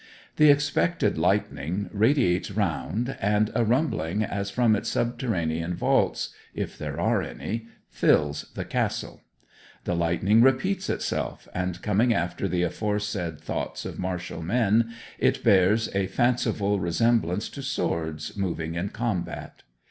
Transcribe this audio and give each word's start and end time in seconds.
The 0.37 0.49
expected 0.49 1.19
lightning 1.19 1.87
radiates 1.93 2.49
round, 2.49 3.15
and 3.21 3.51
a 3.53 3.63
rumbling 3.63 4.23
as 4.23 4.49
from 4.49 4.75
its 4.75 4.89
subterranean 4.89 5.75
vaults 5.75 6.33
if 6.55 6.75
there 6.75 6.99
are 6.99 7.21
any 7.21 7.67
fills 7.87 8.51
the 8.55 8.65
castle. 8.65 9.21
The 9.83 9.95
lightning 9.95 10.41
repeats 10.41 10.89
itself, 10.89 11.47
and, 11.53 11.83
coming 11.83 12.15
after 12.15 12.47
the 12.47 12.63
aforesaid 12.63 13.39
thoughts 13.41 13.85
of 13.85 13.99
martial 13.99 14.41
men, 14.41 14.91
it 15.19 15.43
bears 15.43 15.87
a 15.93 16.07
fanciful 16.07 16.79
resemblance 16.79 17.47
to 17.49 17.61
swords 17.61 18.35
moving 18.35 18.73
in 18.73 18.89
combat. 18.89 19.61